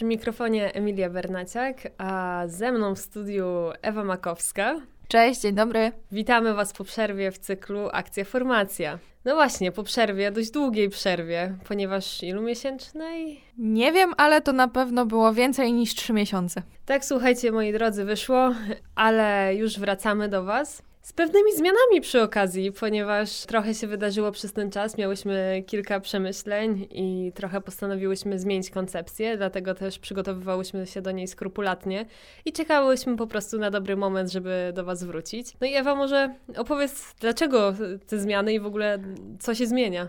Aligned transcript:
Przy 0.00 0.06
mikrofonie 0.06 0.74
Emilia 0.74 1.10
Bernaciak, 1.10 1.76
a 1.98 2.42
ze 2.46 2.72
mną 2.72 2.94
w 2.94 2.98
studiu 2.98 3.46
Ewa 3.82 4.04
Makowska. 4.04 4.76
Cześć, 5.08 5.40
dzień 5.40 5.54
dobry. 5.54 5.92
Witamy 6.12 6.54
Was 6.54 6.72
po 6.72 6.84
przerwie 6.84 7.30
w 7.30 7.38
cyklu 7.38 7.88
Akcja 7.92 8.24
Formacja. 8.24 8.98
No 9.24 9.34
właśnie, 9.34 9.72
po 9.72 9.82
przerwie, 9.82 10.30
dość 10.30 10.50
długiej 10.50 10.88
przerwie, 10.88 11.54
ponieważ 11.68 12.22
ilu 12.22 12.42
miesięcznej? 12.42 13.40
Nie 13.58 13.92
wiem, 13.92 14.14
ale 14.16 14.40
to 14.40 14.52
na 14.52 14.68
pewno 14.68 15.06
było 15.06 15.32
więcej 15.32 15.72
niż 15.72 15.94
trzy 15.94 16.12
miesiące. 16.12 16.62
Tak, 16.86 17.04
słuchajcie, 17.04 17.52
moi 17.52 17.72
drodzy, 17.72 18.04
wyszło, 18.04 18.54
ale 18.94 19.54
już 19.54 19.78
wracamy 19.78 20.28
do 20.28 20.44
Was. 20.44 20.82
Z 21.02 21.12
pewnymi 21.12 21.52
zmianami 21.56 22.00
przy 22.00 22.22
okazji, 22.22 22.72
ponieważ 22.72 23.46
trochę 23.46 23.74
się 23.74 23.86
wydarzyło 23.86 24.32
przez 24.32 24.52
ten 24.52 24.70
czas, 24.70 24.98
miałyśmy 24.98 25.64
kilka 25.66 26.00
przemyśleń 26.00 26.86
i 26.90 27.32
trochę 27.34 27.60
postanowiłyśmy 27.60 28.38
zmienić 28.38 28.70
koncepcję, 28.70 29.36
dlatego 29.36 29.74
też 29.74 29.98
przygotowywałyśmy 29.98 30.86
się 30.86 31.02
do 31.02 31.10
niej 31.10 31.28
skrupulatnie 31.28 32.06
i 32.44 32.52
czekałyśmy 32.52 33.16
po 33.16 33.26
prostu 33.26 33.58
na 33.58 33.70
dobry 33.70 33.96
moment, 33.96 34.32
żeby 34.32 34.72
do 34.74 34.84
Was 34.84 35.04
wrócić. 35.04 35.56
No 35.60 35.66
i 35.66 35.74
Ewa, 35.74 35.94
może 35.94 36.34
opowiedz, 36.56 37.14
dlaczego 37.20 37.74
te 38.06 38.18
zmiany 38.18 38.52
i 38.52 38.60
w 38.60 38.66
ogóle 38.66 38.98
co 39.38 39.54
się 39.54 39.66
zmienia? 39.66 40.08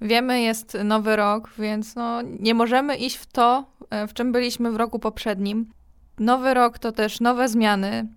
Wiemy, 0.00 0.40
jest 0.40 0.76
nowy 0.84 1.16
rok, 1.16 1.50
więc 1.58 1.94
no, 1.94 2.22
nie 2.22 2.54
możemy 2.54 2.96
iść 2.96 3.16
w 3.16 3.26
to, 3.26 3.64
e, 3.90 4.06
w 4.06 4.14
czym 4.14 4.32
byliśmy 4.32 4.70
w 4.70 4.76
roku 4.76 4.98
poprzednim. 4.98 5.70
Nowy 6.18 6.54
rok 6.54 6.78
to 6.78 6.92
też 6.92 7.20
nowe 7.20 7.48
zmiany, 7.48 8.08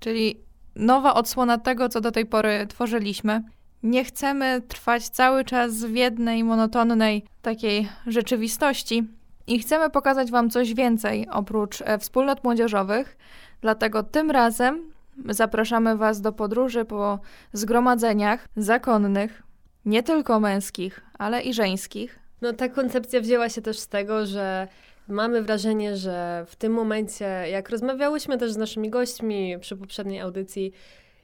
czyli 0.00 0.45
nowa 0.76 1.14
odsłona 1.14 1.58
tego, 1.58 1.88
co 1.88 2.00
do 2.00 2.12
tej 2.12 2.26
pory 2.26 2.66
tworzyliśmy. 2.66 3.42
Nie 3.82 4.04
chcemy 4.04 4.62
trwać 4.68 5.08
cały 5.08 5.44
czas 5.44 5.84
w 5.84 5.94
jednej, 5.94 6.44
monotonnej 6.44 7.24
takiej 7.42 7.88
rzeczywistości 8.06 9.08
i 9.46 9.58
chcemy 9.58 9.90
pokazać 9.90 10.30
Wam 10.30 10.50
coś 10.50 10.74
więcej 10.74 11.26
oprócz 11.30 11.82
e, 11.82 11.98
wspólnot 11.98 12.44
młodzieżowych. 12.44 13.16
Dlatego 13.60 14.02
tym 14.02 14.30
razem 14.30 14.92
zapraszamy 15.28 15.96
Was 15.96 16.20
do 16.20 16.32
podróży 16.32 16.84
po 16.84 17.18
zgromadzeniach 17.52 18.48
zakonnych, 18.56 19.42
nie 19.84 20.02
tylko 20.02 20.40
męskich, 20.40 21.00
ale 21.18 21.42
i 21.42 21.54
żeńskich. 21.54 22.18
No 22.42 22.52
ta 22.52 22.68
koncepcja 22.68 23.20
wzięła 23.20 23.48
się 23.48 23.62
też 23.62 23.78
z 23.78 23.88
tego, 23.88 24.26
że 24.26 24.68
Mamy 25.08 25.42
wrażenie, 25.42 25.96
że 25.96 26.44
w 26.48 26.56
tym 26.56 26.72
momencie, 26.72 27.24
jak 27.50 27.70
rozmawiałyśmy 27.70 28.38
też 28.38 28.52
z 28.52 28.56
naszymi 28.56 28.90
gośćmi 28.90 29.58
przy 29.60 29.76
poprzedniej 29.76 30.20
audycji, 30.20 30.72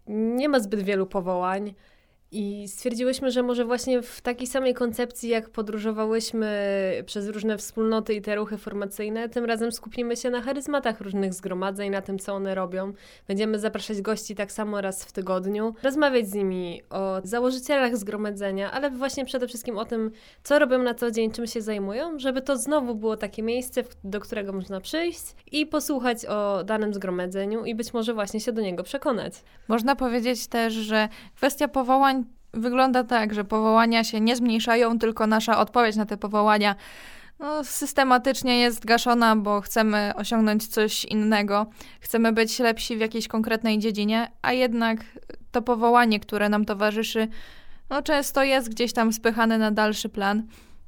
nie 0.07 0.49
ma 0.49 0.61
zbyt 0.61 0.83
wielu 0.83 1.07
powołań. 1.07 1.75
I 2.35 2.69
stwierdziłyśmy, 2.69 3.31
że 3.31 3.43
może 3.43 3.65
właśnie 3.65 4.03
w 4.03 4.21
takiej 4.21 4.47
samej 4.47 4.75
koncepcji, 4.75 5.29
jak 5.29 5.51
podróżowałyśmy 5.51 6.49
przez 7.07 7.29
różne 7.29 7.59
wspólnoty 7.59 8.15
i 8.15 8.23
te 8.23 8.37
ruchy 8.37 8.59
formacyjne, 8.59 9.29
tym 9.29 9.45
razem 9.45 9.73
skupimy 9.73 10.17
się 10.17 10.31
na 10.31 10.43
charyzmatach 10.43 11.01
różnych 11.01 11.35
zgromadzeń, 11.35 11.91
na 11.91 12.03
tym, 12.03 12.19
co 12.19 12.35
one 12.35 12.55
robią. 12.55 12.93
Będziemy 13.29 13.59
zapraszać 13.59 14.03
gości 14.03 14.35
tak 14.35 14.53
samo 14.53 14.81
raz 14.81 15.05
w 15.05 15.13
tygodniu, 15.13 15.75
rozmawiać 15.83 16.29
z 16.29 16.35
nimi 16.35 16.83
o 16.91 17.21
założycielach 17.25 17.97
zgromadzenia, 17.97 18.73
ale 18.73 18.91
właśnie 18.91 19.25
przede 19.25 19.49
wszystkim 19.49 19.79
o 19.79 19.85
tym, 19.85 20.11
co 20.43 20.59
robią 20.59 20.83
na 20.83 20.95
co 20.95 21.11
dzień, 21.11 21.31
czym 21.31 21.47
się 21.47 21.63
zajmują, 21.63 22.19
żeby 22.19 22.43
to 22.43 22.57
znowu 22.57 22.95
było 22.95 23.17
takie 23.17 23.43
miejsce, 23.43 23.83
do 24.05 24.21
którego 24.21 24.53
można 24.53 24.81
przyjść 24.81 25.23
i 25.53 25.67
posłuchać 25.67 26.27
o 26.27 26.65
danym 26.65 26.95
zgromadzeniu 26.95 27.65
i 27.65 27.75
być 27.75 27.95
może 27.95 28.15
właśnie 28.15 28.41
się 28.41 28.53
do 28.53 28.63
niego 28.63 28.83
przekonać. 28.83 29.35
Można 29.69 29.97
powiedzieć 29.97 30.47
też, 30.47 30.73
że 30.73 31.09
kwestia 31.37 31.69
powołań 31.69 32.22
wygląda 32.55 33.05
tak, 33.05 33.35
że 33.35 33.45
powołania 33.45 34.05
się 34.05 34.21
nie 34.21 34.37
zmniejszają, 34.37 34.99
tylko 34.99 35.27
nasza 35.27 35.59
odpowiedź 35.59 35.97
na 35.97 36.07
te 36.07 36.17
powołania 36.17 36.75
no, 37.39 37.65
systematycznie 37.65 38.59
jest 38.59 38.85
gaszona, 38.85 39.37
bo 39.37 39.61
chcemy 39.61 40.13
osiągnąć 40.17 40.67
coś 40.67 41.05
innego, 41.05 41.67
chcemy 42.01 42.33
być 42.33 42.59
lepsi 42.59 42.97
w 42.97 43.01
jakiejś 43.01 43.29
konkretnej 43.29 43.79
dziedzinie, 43.79 44.31
a 44.43 44.53
jednak 44.53 45.01
to 45.51 45.63
powołanie, 45.63 46.21
które 46.21 46.49
nam 46.49 46.65
towarzyszy, 46.65 47.29
no, 47.91 48.03
często 48.03 48.43
jest 48.43 48.71
gdzieś 48.71 48.93
tam 48.93 49.13
spychane 49.13 49.59
na 49.59 49.71
dalszy 49.71 50.09
plan. 50.09 50.43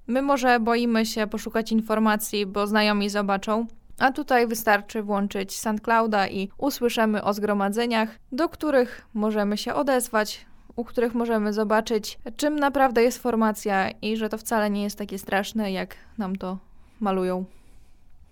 My 0.07 0.23
może 0.23 0.61
boimy 0.61 1.07
się 1.07 1.27
poszukać 1.27 1.73
informacji, 1.73 2.47
bo 2.47 2.67
znajomi 2.67 3.11
zobaczą, 3.11 3.67
a 3.99 4.13
tutaj 4.13 4.47
wystarczy 4.47 5.03
włączyć 5.03 5.59
SoundClouda 5.59 6.29
i 6.29 6.49
usłyszymy 6.59 7.25
o 7.25 7.35
zgromadzeniach, 7.35 8.19
do 8.33 8.49
których 8.49 9.07
możemy 9.15 9.57
się 9.57 9.75
odezwać, 9.75 10.47
u 10.77 10.85
których 10.85 11.15
możemy 11.15 11.53
zobaczyć, 11.53 12.19
czym 12.37 12.59
naprawdę 12.59 13.03
jest 13.03 13.19
formacja 13.19 13.91
i 13.91 14.17
że 14.17 14.29
to 14.29 14.39
wcale 14.39 14.71
nie 14.71 14.83
jest 14.83 14.99
takie 14.99 15.19
straszne, 15.19 15.73
jak 15.73 15.97
nam 16.19 16.37
to 16.37 16.59
malują 17.01 17.45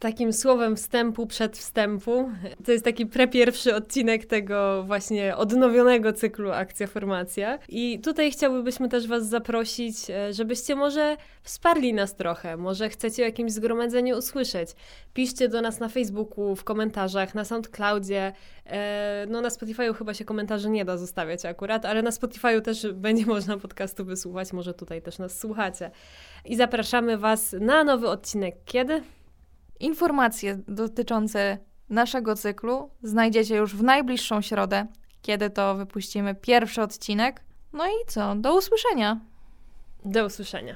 takim 0.02 0.32
słowem 0.32 0.76
wstępu 0.76 1.26
przed 1.26 1.58
wstępu. 1.58 2.30
To 2.64 2.72
jest 2.72 2.84
taki 2.84 3.06
prepierwszy 3.06 3.74
odcinek 3.74 4.26
tego 4.26 4.82
właśnie 4.86 5.36
odnowionego 5.36 6.12
cyklu 6.12 6.52
Akcja 6.52 6.86
Formacja. 6.86 7.58
I 7.68 8.00
tutaj 8.00 8.30
chciałbyśmy 8.30 8.88
też 8.88 9.06
Was 9.06 9.28
zaprosić, 9.28 10.10
e, 10.10 10.32
żebyście 10.32 10.74
może 10.74 11.16
wsparli 11.42 11.94
nas 11.94 12.14
trochę, 12.14 12.56
może 12.56 12.88
chcecie 12.88 13.22
o 13.22 13.26
jakimś 13.26 13.52
zgromadzeniu 13.52 14.18
usłyszeć. 14.18 14.70
Piszcie 15.14 15.48
do 15.48 15.60
nas 15.60 15.80
na 15.80 15.88
Facebooku, 15.88 16.56
w 16.56 16.64
komentarzach, 16.64 17.34
na 17.34 17.44
SoundCloudzie. 17.44 18.32
E, 18.66 19.26
no 19.28 19.40
na 19.40 19.48
Spotify'u 19.48 19.94
chyba 19.94 20.14
się 20.14 20.24
komentarzy 20.24 20.70
nie 20.70 20.84
da 20.84 20.96
zostawiać 20.96 21.44
akurat, 21.44 21.84
ale 21.84 22.02
na 22.02 22.10
Spotify'u 22.10 22.60
też 22.60 22.92
będzie 22.92 23.26
można 23.36 23.56
podcastu 23.56 24.04
wysłuchać, 24.04 24.52
może 24.52 24.74
tutaj 24.74 25.02
też 25.02 25.18
nas 25.18 25.38
słuchacie. 25.38 25.90
I 26.44 26.56
zapraszamy 26.56 27.18
Was 27.18 27.54
na 27.60 27.84
nowy 27.84 28.08
odcinek 28.08 28.54
kiedy? 28.64 29.02
Informacje 29.82 30.58
dotyczące 30.68 31.58
naszego 31.88 32.36
cyklu 32.36 32.90
znajdziecie 33.02 33.56
już 33.56 33.76
w 33.76 33.82
najbliższą 33.82 34.40
środę, 34.40 34.86
kiedy 35.22 35.50
to 35.50 35.74
wypuścimy 35.74 36.34
pierwszy 36.34 36.82
odcinek. 36.82 37.44
No 37.72 37.86
i 37.86 38.06
co? 38.06 38.34
Do 38.34 38.56
usłyszenia. 38.56 39.20
Do 40.04 40.26
usłyszenia. 40.26 40.74